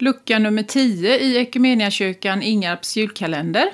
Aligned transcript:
Lucka 0.00 0.38
nummer 0.38 0.62
10 0.62 1.18
i 1.18 1.38
Equmeniakyrkan 1.38 2.42
Ingarps 2.42 2.96
julkalender. 2.96 3.68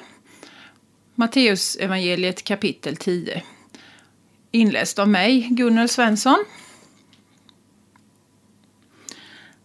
Matteus 1.14 1.76
evangeliet 1.76 2.44
kapitel 2.44 2.96
10. 2.96 3.42
Inläst 4.50 4.98
av 4.98 5.08
mig, 5.08 5.48
Gunnel 5.50 5.88
Svensson. 5.88 6.44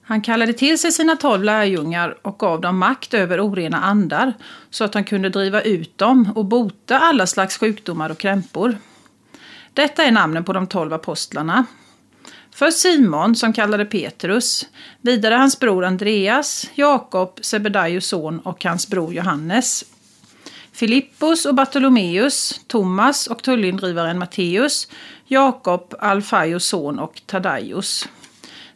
Han 0.01 0.21
kallade 0.21 0.53
till 0.53 0.79
sig 0.79 0.91
sina 0.91 1.15
tolv 1.15 1.43
lärjungar 1.43 2.17
och 2.21 2.39
gav 2.39 2.61
dem 2.61 2.77
makt 2.77 3.13
över 3.13 3.47
orena 3.47 3.81
andar 3.81 4.33
så 4.69 4.83
att 4.83 4.93
de 4.93 5.03
kunde 5.03 5.29
driva 5.29 5.61
ut 5.61 5.97
dem 5.97 6.31
och 6.35 6.45
bota 6.45 6.99
alla 6.99 7.27
slags 7.27 7.57
sjukdomar 7.57 8.09
och 8.09 8.17
krämpor. 8.17 8.77
Detta 9.73 10.03
är 10.03 10.11
namnen 10.11 10.43
på 10.43 10.53
de 10.53 10.67
tolv 10.67 10.93
apostlarna. 10.93 11.65
Först 12.51 12.77
Simon, 12.77 13.35
som 13.35 13.53
kallade 13.53 13.85
Petrus, 13.85 14.65
vidare 15.01 15.35
hans 15.35 15.59
bror 15.59 15.85
Andreas, 15.85 16.69
Jakob, 16.75 17.39
Sebedaios 17.41 18.05
son 18.05 18.39
och 18.39 18.63
hans 18.63 18.87
bror 18.87 19.13
Johannes. 19.13 19.85
Filippus 20.71 21.45
och 21.45 21.55
Bartolomeus, 21.55 22.61
Thomas 22.67 23.27
och 23.27 23.43
tullindrivaren 23.43 24.19
Matteus, 24.19 24.87
Jakob, 25.27 25.95
Alfaios 25.99 26.65
son 26.65 26.99
och 26.99 27.21
Tadaios. 27.25 28.07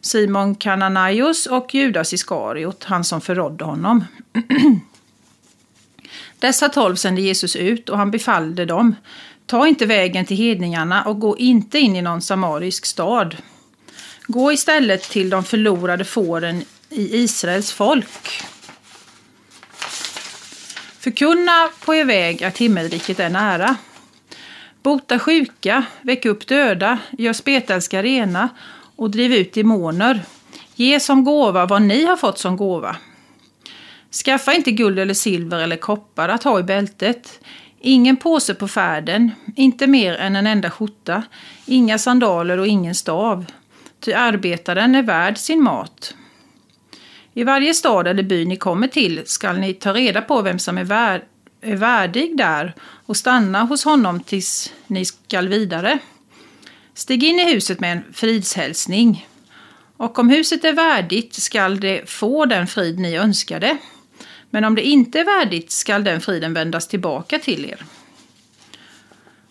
Simon 0.00 0.54
Kananaios 0.54 1.46
och 1.46 1.74
Judas 1.74 2.12
Iskariot, 2.12 2.84
han 2.84 3.04
som 3.04 3.20
förrådde 3.20 3.64
honom. 3.64 4.04
Dessa 6.38 6.68
tolv 6.68 6.96
sände 6.96 7.20
Jesus 7.20 7.56
ut 7.56 7.88
och 7.88 7.98
han 7.98 8.10
befallde 8.10 8.64
dem. 8.64 8.94
Ta 9.46 9.66
inte 9.66 9.86
vägen 9.86 10.26
till 10.26 10.36
hedningarna 10.36 11.02
och 11.04 11.20
gå 11.20 11.38
inte 11.38 11.78
in 11.78 11.96
i 11.96 12.02
någon 12.02 12.22
samarisk 12.22 12.86
stad. 12.86 13.36
Gå 14.26 14.52
istället 14.52 15.02
till 15.02 15.30
de 15.30 15.44
förlorade 15.44 16.04
fåren 16.04 16.64
i 16.90 17.16
Israels 17.16 17.72
folk. 17.72 18.42
Förkunna 20.98 21.68
på 21.84 21.94
er 21.94 22.04
väg 22.04 22.44
att 22.44 22.58
himmelriket 22.58 23.20
är 23.20 23.30
nära. 23.30 23.76
Bota 24.82 25.18
sjuka, 25.18 25.84
väck 26.02 26.26
upp 26.26 26.46
döda, 26.46 26.98
gör 27.18 27.32
spetälska 27.32 28.02
rena 28.02 28.48
och 28.96 29.10
driv 29.10 29.32
ut 29.32 29.52
demoner. 29.52 30.22
Ge 30.74 31.00
som 31.00 31.24
gåva 31.24 31.66
vad 31.66 31.82
ni 31.82 32.04
har 32.04 32.16
fått 32.16 32.38
som 32.38 32.56
gåva. 32.56 32.96
Skaffa 34.24 34.54
inte 34.54 34.70
guld 34.70 34.98
eller 34.98 35.14
silver 35.14 35.58
eller 35.58 35.76
koppar 35.76 36.28
att 36.28 36.42
ha 36.44 36.60
i 36.60 36.62
bältet. 36.62 37.40
Ingen 37.80 38.16
påse 38.16 38.54
på 38.54 38.68
färden, 38.68 39.30
inte 39.56 39.86
mer 39.86 40.14
än 40.14 40.36
en 40.36 40.46
enda 40.46 40.70
skjorta, 40.70 41.22
inga 41.66 41.98
sandaler 41.98 42.58
och 42.58 42.66
ingen 42.66 42.94
stav. 42.94 43.44
Ty 44.04 44.12
arbetaren 44.12 44.94
är 44.94 45.02
värd 45.02 45.38
sin 45.38 45.62
mat. 45.62 46.14
I 47.34 47.44
varje 47.44 47.74
stad 47.74 48.06
eller 48.06 48.22
by 48.22 48.44
ni 48.44 48.56
kommer 48.56 48.88
till 48.88 49.22
skall 49.24 49.58
ni 49.58 49.74
ta 49.74 49.92
reda 49.92 50.22
på 50.22 50.42
vem 50.42 50.58
som 50.58 50.78
är, 50.78 50.84
värd, 50.84 51.22
är 51.60 51.76
värdig 51.76 52.36
där 52.36 52.74
och 52.80 53.16
stanna 53.16 53.62
hos 53.62 53.84
honom 53.84 54.20
tills 54.20 54.72
ni 54.86 55.04
skall 55.04 55.48
vidare. 55.48 55.98
Stig 56.94 57.24
in 57.24 57.38
i 57.38 57.52
huset 57.52 57.80
med 57.80 57.92
en 57.92 58.04
fridshälsning. 58.12 59.28
Och 59.96 60.18
om 60.18 60.28
huset 60.30 60.64
är 60.64 60.72
värdigt 60.72 61.34
skall 61.34 61.80
det 61.80 62.10
få 62.10 62.46
den 62.46 62.66
frid 62.66 62.98
ni 62.98 63.16
önskade. 63.16 63.76
Men 64.50 64.64
om 64.64 64.74
det 64.74 64.82
inte 64.82 65.20
är 65.20 65.24
värdigt 65.24 65.70
skall 65.70 66.04
den 66.04 66.20
friden 66.20 66.54
vändas 66.54 66.88
tillbaka 66.88 67.38
till 67.38 67.64
er. 67.64 67.84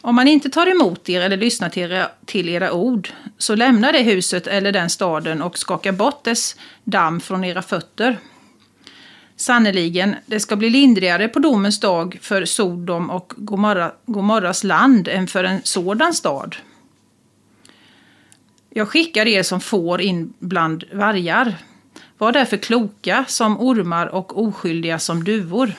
Om 0.06 0.16
man 0.16 0.28
inte 0.28 0.50
tar 0.50 0.68
emot 0.68 1.10
er 1.10 1.22
eller 1.22 1.38
lyssnar 1.38 1.70
till 1.70 1.92
era, 1.92 2.10
till 2.26 2.50
era 2.50 2.72
ord, 2.72 3.10
så 3.38 3.56
lämna 3.56 3.92
det 3.92 4.02
huset 4.02 4.48
eller 4.48 4.72
den 4.72 4.90
staden 4.90 5.42
och 5.42 5.58
skaka 5.58 5.92
bort 5.92 6.24
dess 6.24 6.56
damm 6.84 7.20
från 7.20 7.44
era 7.44 7.62
fötter. 7.62 8.20
Sannerligen, 9.36 10.16
det 10.26 10.40
ska 10.40 10.56
bli 10.56 10.70
lindrigare 10.70 11.28
på 11.28 11.40
domens 11.40 11.80
dag 11.80 12.18
för 12.22 12.46
Sodom 12.46 13.10
och 13.10 13.34
Gomorra, 13.38 13.92
Gomorras 14.06 14.64
land 14.64 15.08
än 15.08 15.28
för 15.28 15.44
en 15.44 15.62
sådan 15.64 16.14
stad. 16.14 16.56
Jag 18.70 18.90
skickar 18.90 19.28
er 19.28 19.44
som 19.44 19.62
får 19.62 20.02
in 20.02 20.34
bland 20.40 20.84
vargar. 20.94 21.58
Var 22.18 22.32
därför 22.32 22.58
kloka 22.58 23.26
som 23.28 23.60
ormar 23.60 24.08
och 24.08 24.44
oskyldiga 24.44 25.00
som 25.00 25.24
duvor. 25.24 25.74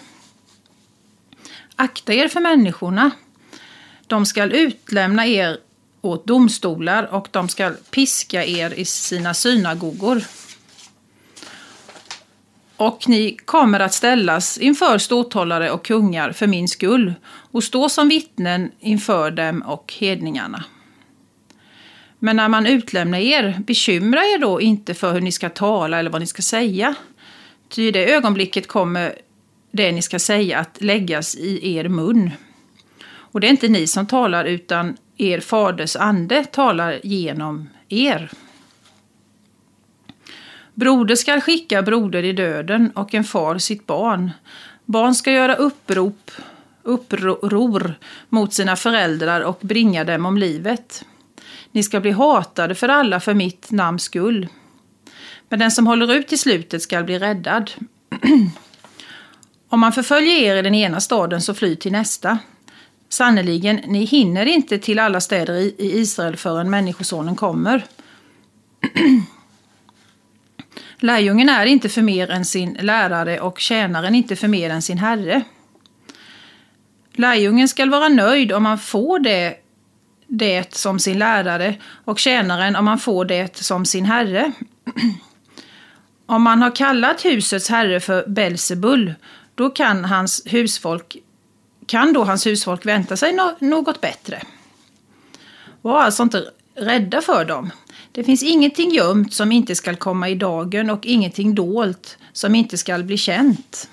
Akta 1.77 2.13
er 2.15 2.29
för 2.29 2.41
människorna. 2.41 3.11
De 4.07 4.27
skall 4.27 4.53
utlämna 4.53 5.27
er 5.27 5.57
åt 6.01 6.27
domstolar 6.27 7.15
och 7.15 7.29
de 7.31 7.49
skall 7.49 7.75
piska 7.91 8.45
er 8.45 8.75
i 8.75 8.85
sina 8.85 9.35
synagogor. 9.35 10.25
Och 12.77 13.09
ni 13.09 13.37
kommer 13.45 13.81
att 13.81 13.95
ställas 13.95 14.59
inför 14.59 14.99
ståthållare 14.99 15.71
och 15.71 15.85
kungar 15.85 16.33
för 16.33 16.47
min 16.47 16.69
skull 16.69 17.15
och 17.27 17.65
stå 17.65 17.89
som 17.89 18.09
vittnen 18.09 18.71
inför 18.81 19.31
dem 19.31 19.63
och 19.63 19.95
hedningarna. 19.99 20.65
Men 22.19 22.37
när 22.37 22.49
man 22.49 22.67
utlämnar 22.67 23.19
er, 23.19 23.63
bekymra 23.67 24.21
er 24.21 24.39
då 24.39 24.61
inte 24.61 24.95
för 24.95 25.13
hur 25.13 25.21
ni 25.21 25.33
ska 25.33 25.49
tala 25.49 25.99
eller 25.99 26.11
vad 26.11 26.21
ni 26.21 26.27
ska 26.27 26.43
säga. 26.43 26.95
Ty 27.69 27.89
i 27.89 27.91
det 27.91 28.15
ögonblicket 28.15 28.69
kommer 28.69 29.19
det 29.71 29.93
ni 29.93 30.03
ska 30.03 30.19
säga 30.19 30.59
att 30.59 30.81
läggas 30.81 31.35
i 31.35 31.77
er 31.77 31.89
mun. 31.89 32.31
Och 33.35 33.41
det 33.41 33.47
är 33.47 33.51
inte 33.51 33.69
ni 33.69 33.87
som 33.87 34.07
talar 34.07 34.45
utan 34.45 34.97
er 35.17 35.41
faders 35.41 35.97
ande 35.97 36.45
talar 36.45 37.01
genom 37.05 37.69
er. 37.89 38.31
Broder 40.75 41.15
skall 41.15 41.41
skicka 41.41 41.83
broder 41.83 42.23
i 42.23 42.33
döden 42.33 42.91
och 42.95 43.15
en 43.15 43.25
far 43.25 43.59
sitt 43.59 43.87
barn. 43.87 44.31
Barn 44.85 45.15
ska 45.15 45.33
göra 45.33 45.55
upprop, 45.55 46.31
uppror 46.83 47.95
mot 48.29 48.53
sina 48.53 48.77
föräldrar 48.77 49.41
och 49.41 49.59
bringa 49.61 50.05
dem 50.05 50.27
om 50.27 50.39
livet. 50.39 51.05
Ni 51.73 51.83
ska 51.83 52.01
bli 52.01 52.11
hatade 52.11 52.75
för 52.75 52.89
alla 52.89 53.21
för 53.21 53.35
mitt 53.35 53.71
namns 53.71 54.03
skull. 54.03 54.49
Men 55.49 55.59
den 55.59 55.71
som 55.71 55.87
håller 55.87 56.15
ut 56.15 56.29
till 56.29 56.41
slutet 56.41 56.83
skall 56.83 57.05
bli 57.05 57.19
räddad. 57.19 57.71
Om 59.69 59.81
man 59.81 59.93
förföljer 59.93 60.43
er 60.43 60.57
i 60.57 60.63
den 60.63 60.75
ena 60.75 61.01
staden 61.01 61.43
så 61.43 61.55
fly 61.55 61.77
till 61.77 61.93
nästa. 61.93 62.39
Sannerligen, 63.15 63.77
ni 63.77 64.05
hinner 64.05 64.47
inte 64.47 64.79
till 64.79 64.99
alla 64.99 65.21
städer 65.21 65.55
i 65.55 65.75
Israel 65.79 66.37
förrän 66.37 66.71
Människosonen 66.71 67.37
kommer. 67.37 67.85
Lärjungen 70.99 71.49
är 71.49 71.67
inte 71.67 71.89
för 71.89 72.03
mer 72.03 72.31
än 72.31 72.45
sin 72.45 72.73
lärare 72.81 73.41
och 73.41 73.59
tjänaren 73.59 74.15
inte 74.15 74.37
för 74.37 74.49
mer 74.49 74.71
än 74.71 74.83
sin 74.83 74.99
herre. 74.99 75.43
Lärjungen 77.13 77.69
skall 77.69 77.91
vara 77.91 78.09
nöjd 78.09 78.53
om 78.53 78.63
man 78.63 78.79
får 78.79 79.19
det 79.19 79.57
det 80.27 80.75
som 80.75 80.99
sin 80.99 81.19
lärare 81.19 81.75
och 82.05 82.19
tjänaren 82.19 82.77
om 82.77 82.85
man 82.85 82.99
får 82.99 83.25
det 83.25 83.57
som 83.57 83.85
sin 83.85 84.05
herre. 84.05 84.53
Om 86.27 86.43
man 86.43 86.63
har 86.63 86.77
kallat 86.77 87.25
husets 87.25 87.69
herre 87.69 88.01
för 88.01 88.25
Belsebul, 88.27 89.15
då 89.55 89.71
kan 89.71 90.05
hans 90.05 90.43
husfolk 90.47 91.17
kan 91.87 92.13
då 92.13 92.25
hans 92.25 92.47
husfolk 92.47 92.87
vänta 92.87 93.17
sig 93.17 93.39
något 93.61 94.01
bättre. 94.01 94.43
Var 95.83 96.03
alltså 96.03 96.23
inte 96.23 96.51
rädda 96.75 97.21
för 97.21 97.45
dem. 97.45 97.71
Det 98.13 98.25
finns 98.25 98.43
ingenting 98.43 98.91
gömt 98.91 99.35
som 99.35 99.53
inte 99.53 99.75
skall 99.75 99.97
komma 99.97 100.29
i 100.29 100.35
dagen 100.35 100.91
och 100.91 101.07
ingenting 101.07 101.55
dolt 101.55 102.19
som 102.33 102.55
inte 102.55 102.79
skall 102.79 103.05
bli 103.05 103.17
känt. 103.17 103.89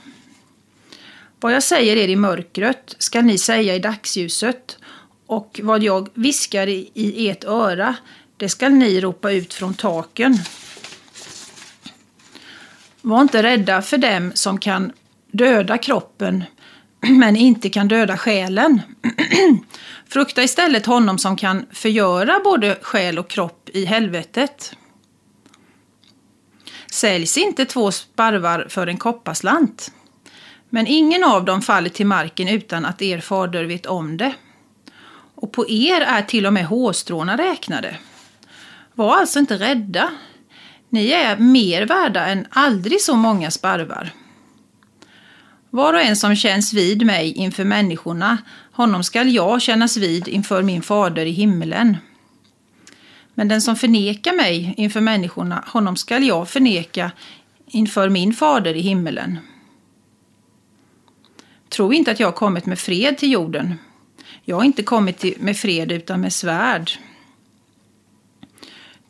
Vad 1.40 1.53
jag 1.53 1.63
säger 1.63 1.97
er 1.97 2.07
i 2.07 2.16
mörkret 2.16 2.96
skall 2.97 3.24
ni 3.24 3.38
säga 3.38 3.75
i 3.75 3.79
dagsljuset 3.79 4.78
och 5.25 5.59
vad 5.63 5.84
jag 5.84 6.09
viskar 6.13 6.68
i, 6.68 6.91
i 6.94 7.29
ert 7.29 7.44
öra, 7.44 7.96
det 8.38 8.50
skall 8.50 8.72
ni 8.72 9.02
ropa 9.02 9.31
ut 9.31 9.53
från 9.53 9.73
taken. 9.73 10.38
Var 13.02 13.22
inte 13.22 13.44
rädda 13.44 13.81
för 13.81 13.97
dem 13.97 14.31
som 14.35 14.58
kan 14.58 14.91
döda 15.32 15.78
kroppen, 15.78 16.43
men 17.09 17.36
inte 17.36 17.70
kan 17.70 17.88
döda 17.88 18.18
själen. 18.18 18.82
Frukta 20.08 20.44
istället 20.44 20.86
honom 20.86 21.18
som 21.18 21.36
kan 21.36 21.66
förgöra 21.72 22.40
både 22.44 22.78
själ 22.82 23.20
och 23.20 23.30
kropp 23.30 23.70
i 23.74 23.86
helvetet. 23.86 24.76
Säljs 26.92 27.38
inte 27.38 27.66
två 27.66 27.92
sparvar 27.92 28.68
för 28.70 28.88
en 28.88 28.98
kopparslant? 28.98 29.92
Men 30.70 30.88
ingen 30.88 31.24
av 31.24 31.46
dem 31.46 31.62
faller 31.62 31.90
till 31.90 32.06
marken 32.06 32.48
utan 32.48 32.86
att 32.86 33.02
er 33.02 33.20
fader 33.20 33.64
vet 33.64 33.86
om 33.86 34.18
det 34.18 34.34
och 35.36 35.52
på 35.52 35.70
er 35.70 36.02
är 36.02 36.22
till 36.22 36.46
och 36.46 36.53
med 36.53 36.66
hårstråna 36.66 37.38
räknade. 37.38 37.98
Var 38.94 39.18
alltså 39.18 39.40
inte 39.40 39.58
rädda. 39.58 40.09
Ni 40.90 41.12
är 41.12 41.38
mer 41.38 41.86
värda 41.86 42.26
än 42.26 42.48
aldrig 42.50 43.02
så 43.02 43.16
många 43.16 43.52
sparvar. 43.52 44.12
Var 45.73 45.94
och 45.94 46.02
en 46.02 46.16
som 46.16 46.35
känns 46.35 46.73
vid 46.73 47.06
mig 47.06 47.32
inför 47.32 47.64
människorna, 47.64 48.38
honom 48.72 49.03
skall 49.03 49.29
jag 49.29 49.62
kännas 49.62 49.97
vid 49.97 50.28
inför 50.28 50.64
min 50.64 50.82
fader 50.82 51.26
i 51.26 51.32
himmelen. 51.32 51.97
Men 53.34 53.47
den 53.47 53.62
som 53.62 53.76
förnekar 53.76 54.34
mig 54.34 54.73
inför 54.78 55.02
människorna, 55.02 55.64
honom 55.68 55.96
skall 55.96 56.23
jag 56.23 56.50
förneka 56.50 57.12
inför 57.68 58.09
min 58.09 58.34
fader 58.34 58.73
i 58.73 58.82
himmelen. 58.82 59.38
Tro 61.70 61.94
inte 61.94 62.12
att 62.12 62.20
jag 62.20 62.28
har 62.28 62.32
kommit 62.32 62.66
med 62.66 62.79
fred 62.79 63.17
till 63.17 63.32
jorden. 63.32 63.76
Jag 64.46 64.56
har 64.56 64.64
inte 64.64 64.84
kommit 64.84 65.40
med 65.40 65.58
fred 65.58 65.91
utan 65.91 66.22
med 66.22 66.34
svärd. 66.34 66.91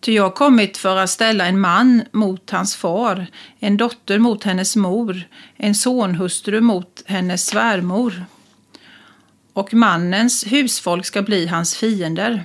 Ty 0.02 0.14
jag 0.14 0.24
har 0.24 0.32
kommit 0.32 0.78
för 0.78 0.98
att 0.98 1.10
ställa 1.10 1.46
en 1.46 1.60
man 1.60 2.04
mot 2.12 2.50
hans 2.50 2.76
far, 2.76 3.28
en 3.60 3.78
dotter 3.78 4.20
mot 4.20 4.44
hennes 4.44 4.76
mor, 4.76 5.24
en 5.56 5.76
sonhustru 5.76 6.62
mot 6.62 7.04
hennes 7.06 7.46
svärmor. 7.46 8.26
Och 9.54 9.74
mannens 9.74 10.44
husfolk 10.48 11.06
ska 11.06 11.22
bli 11.22 11.48
hans 11.48 11.76
fiender. 11.76 12.44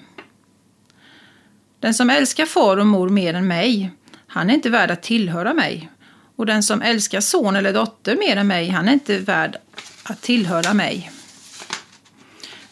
Den 1.81 1.95
som 1.95 2.11
älskar 2.11 2.47
far 2.47 2.77
och 2.77 2.87
mor 2.87 3.09
mer 3.09 3.35
än 3.35 3.47
mig, 3.47 3.91
han 4.27 4.51
är 4.51 4.55
inte 4.55 4.71
värd 4.71 4.91
att 4.91 5.03
tillhöra 5.03 5.55
mig. 5.55 5.91
Och 6.37 6.47
den 6.47 6.63
som 6.63 6.83
älskar 6.83 7.21
son 7.21 7.57
eller 7.57 7.73
dotter 7.73 8.17
mer 8.17 8.37
än 8.37 8.47
mig, 8.47 8.69
han 8.69 8.89
är 8.89 8.93
inte 8.93 9.19
värd 9.19 9.57
att 10.03 10.23
tillhöra 10.23 10.75
mig. 10.75 11.11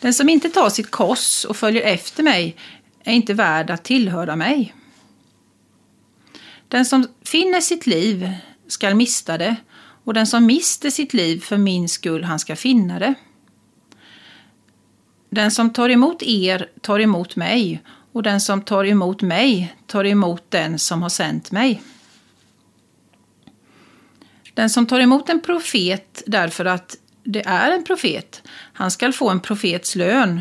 Den 0.01 0.15
som 0.15 0.29
inte 0.29 0.49
tar 0.49 0.71
sitt 0.71 0.91
kors 0.91 1.45
och 1.45 1.57
följer 1.57 1.83
efter 1.83 2.23
mig 2.23 2.57
är 3.05 3.13
inte 3.13 3.35
värd 3.35 3.71
att 3.71 3.85
tillhöra 3.85 4.37
mig. 4.37 4.75
Den 6.69 6.85
som 6.85 7.07
finner 7.25 7.61
sitt 7.61 7.87
liv 7.87 8.33
skall 8.69 8.95
mista 8.95 9.39
det 9.39 9.57
och 10.05 10.15
den 10.15 10.27
som 10.27 10.47
mister 10.47 10.91
sitt 10.91 11.15
liv 11.15 11.41
för 11.41 11.57
min 11.57 11.89
skull, 11.89 12.25
han 12.25 12.39
ska 12.39 12.57
finna 12.57 12.99
det. 12.99 13.15
Den 15.31 15.51
som 15.51 15.73
tar 15.73 15.89
emot 15.89 16.23
er 16.23 16.69
tar 16.81 17.01
emot 17.01 17.37
mig 17.37 17.83
och 18.13 18.23
den 18.23 18.41
som 18.41 18.63
tar 18.63 18.85
emot 18.85 19.23
mig 19.23 19.77
tar 19.87 20.05
emot 20.05 20.45
den 20.49 20.79
som 20.79 21.03
har 21.03 21.09
sänt 21.09 21.51
mig. 21.51 21.83
Den 24.55 24.71
som 24.71 24.87
tar 24.87 25.01
emot 25.01 25.29
en 25.29 25.41
profet 25.41 26.23
därför 26.27 26.65
att 26.65 26.97
det 27.25 27.47
är 27.47 27.71
en 27.71 27.85
profet, 27.85 28.43
han 28.73 28.91
skall 28.91 29.13
få 29.13 29.31
en 29.31 29.41
profets 29.41 29.97
lön. 29.97 30.41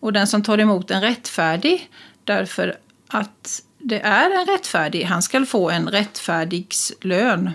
Och 0.00 0.12
den 0.12 0.26
som 0.26 0.42
tar 0.42 0.58
emot 0.58 0.90
en 0.90 1.00
rättfärdig 1.00 1.90
därför 2.24 2.78
att 3.08 3.62
det 3.78 4.00
är 4.00 4.40
en 4.40 4.46
rättfärdig, 4.46 5.02
han 5.02 5.22
skall 5.22 5.46
få 5.46 5.70
en 5.70 5.88
rättfärdigs 5.88 6.92
lön. 7.00 7.50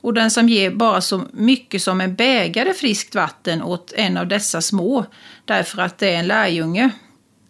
Och 0.00 0.14
den 0.14 0.30
som 0.30 0.48
ger 0.48 0.70
bara 0.70 1.00
så 1.00 1.24
mycket 1.32 1.82
som 1.82 2.00
en 2.00 2.14
bägare 2.14 2.74
friskt 2.74 3.14
vatten 3.14 3.62
åt 3.62 3.92
en 3.92 4.16
av 4.16 4.26
dessa 4.26 4.60
små, 4.60 5.06
därför 5.44 5.82
att 5.82 5.98
det 5.98 6.14
är 6.14 6.18
en 6.18 6.26
lärjunge, 6.26 6.90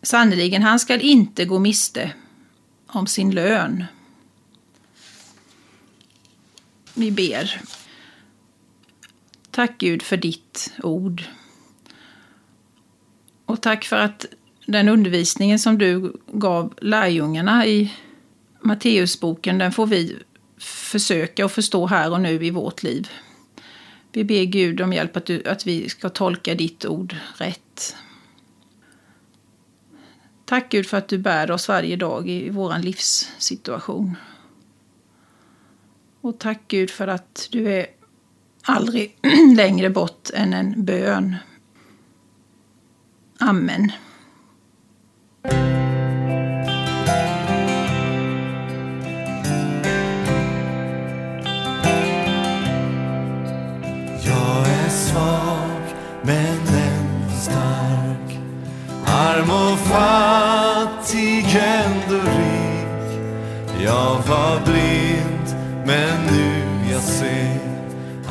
sannerligen, 0.02 0.62
han 0.62 0.80
skall 0.80 1.00
inte 1.00 1.44
gå 1.44 1.58
miste 1.58 2.12
om 2.86 3.06
sin 3.06 3.30
lön. 3.30 3.84
Vi 6.94 7.10
ber. 7.10 7.60
Tack 9.50 9.78
Gud 9.78 10.02
för 10.02 10.16
ditt 10.16 10.72
ord. 10.82 11.24
Och 13.52 13.60
tack 13.60 13.84
för 13.84 13.96
att 13.96 14.26
den 14.66 14.88
undervisningen 14.88 15.58
som 15.58 15.78
du 15.78 16.12
gav 16.26 16.74
lärjungarna 16.80 17.66
i 17.66 17.92
Matteusboken, 18.60 19.58
den 19.58 19.72
får 19.72 19.86
vi 19.86 20.16
försöka 20.58 21.44
att 21.44 21.52
förstå 21.52 21.86
här 21.86 22.12
och 22.12 22.20
nu 22.20 22.44
i 22.46 22.50
vårt 22.50 22.82
liv. 22.82 23.08
Vi 24.12 24.24
ber 24.24 24.44
Gud 24.44 24.80
om 24.80 24.92
hjälp 24.92 25.16
att, 25.16 25.26
du, 25.26 25.44
att 25.44 25.66
vi 25.66 25.88
ska 25.88 26.08
tolka 26.08 26.54
ditt 26.54 26.86
ord 26.86 27.16
rätt. 27.36 27.96
Tack 30.44 30.68
Gud 30.68 30.86
för 30.86 30.96
att 30.96 31.08
du 31.08 31.18
bär 31.18 31.50
oss 31.50 31.68
varje 31.68 31.96
dag 31.96 32.28
i 32.28 32.50
vår 32.50 32.78
livssituation. 32.78 34.16
Och 36.20 36.38
tack 36.38 36.60
Gud 36.68 36.90
för 36.90 37.08
att 37.08 37.48
du 37.50 37.72
är 37.72 37.86
aldrig 38.62 39.16
längre 39.56 39.90
bort 39.90 40.30
än 40.34 40.52
en 40.52 40.84
bön. 40.84 41.36
Amen. 43.44 43.92
Jag 54.24 54.66
är 54.66 54.88
svag 54.88 55.82
men 56.22 56.56
ändå 56.56 57.36
stark. 57.40 58.38
Arm 59.06 59.50
och 59.50 59.78
fattig 59.78 61.46
ändå 61.56 62.16
rik. 62.16 63.20
Jag 63.84 64.22
var 64.28 64.60
blind 64.64 65.56
men 65.86 66.26
nu 66.26 66.62
jag 66.92 67.02
ser 67.02 67.58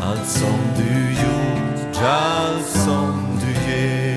allt 0.01 0.27
som 0.27 0.59
du 0.77 1.11
gjort, 1.11 1.97
allt 2.03 2.67
som 2.67 3.39
du 3.41 3.71
ger. 3.71 4.10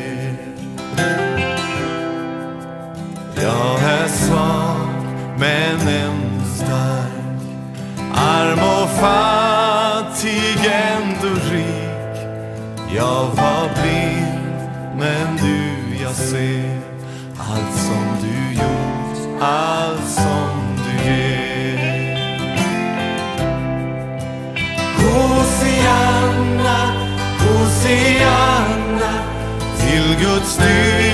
Jag 3.42 3.82
är 3.82 4.08
svag 4.08 4.88
men 5.38 5.88
ändå 5.88 6.44
stark. 6.56 7.42
Arm 8.14 8.58
och 8.58 8.90
fattig 8.90 10.70
ändå 10.72 11.34
rik. 11.52 12.16
Jag 12.96 13.24
var 13.24 13.82
blind 13.82 14.70
men 14.98 15.34
nu 15.34 15.74
jag 16.02 16.14
ser 16.14 16.78
allt 17.38 17.76
som 17.76 18.06
du 18.22 18.54
gjort, 18.54 19.42
allt 19.42 20.08
till 30.44 31.13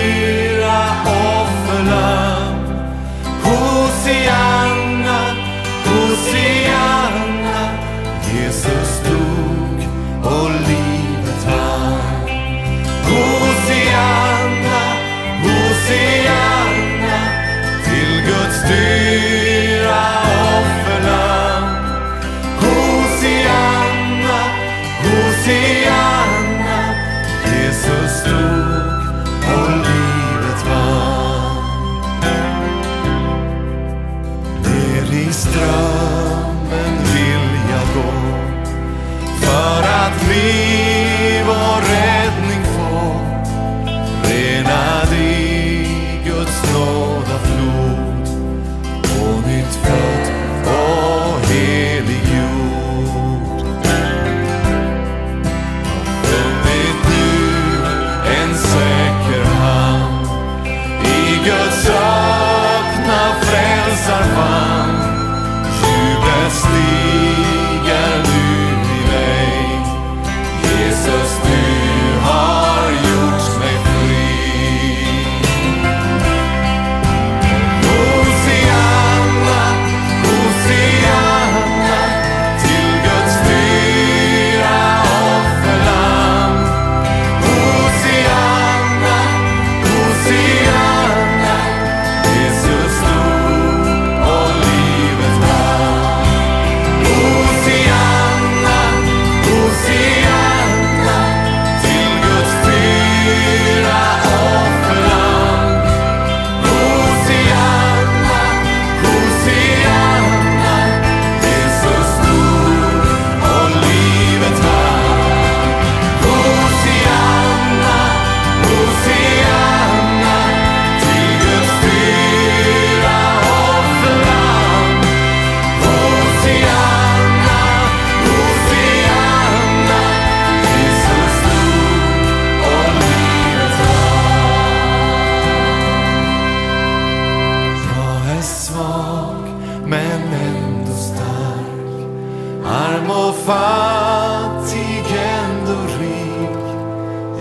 sleep. 66.53 67.30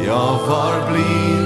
Fattig 0.09 0.15
ändå 0.15 0.15
rik. 0.15 0.15
Jag 0.15 0.47
var 0.47 0.91
blind 0.91 1.38